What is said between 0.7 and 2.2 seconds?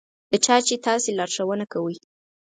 تاسې لارښوونه کوئ.